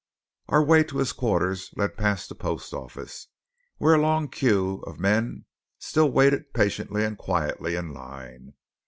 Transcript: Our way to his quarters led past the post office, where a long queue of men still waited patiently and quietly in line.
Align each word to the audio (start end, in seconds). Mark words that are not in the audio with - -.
Our 0.49 0.63
way 0.63 0.83
to 0.85 0.97
his 0.97 1.11
quarters 1.13 1.71
led 1.77 1.95
past 1.95 2.27
the 2.29 2.33
post 2.33 2.73
office, 2.73 3.27
where 3.77 3.93
a 3.93 3.99
long 3.99 4.29
queue 4.29 4.81
of 4.87 4.99
men 4.99 5.45
still 5.77 6.11
waited 6.11 6.55
patiently 6.55 7.03
and 7.05 7.15
quietly 7.15 7.75
in 7.75 7.93
line. 7.93 8.53